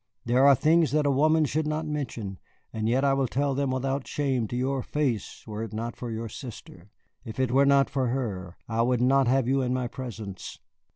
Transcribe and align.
There 0.25 0.47
are 0.47 0.55
things 0.55 0.89
that 0.93 1.05
a 1.05 1.11
woman 1.11 1.45
should 1.45 1.67
not 1.67 1.85
mention, 1.85 2.39
and 2.73 2.89
yet 2.89 3.03
I 3.05 3.13
would 3.13 3.29
tell 3.29 3.53
them 3.53 3.69
without 3.69 4.07
shame 4.07 4.47
to 4.47 4.55
your 4.55 4.81
face 4.81 5.45
were 5.45 5.61
it 5.61 5.73
not 5.73 5.95
for 5.95 6.09
your 6.09 6.27
sister. 6.27 6.89
If 7.23 7.39
it 7.39 7.51
were 7.51 7.67
not 7.67 7.87
for 7.87 8.07
her, 8.07 8.57
I 8.67 8.81
would 8.81 8.99
not 8.99 9.27
have 9.27 9.47
you 9.47 9.61
in 9.61 9.75
my 9.75 9.87
presence. 9.87 10.57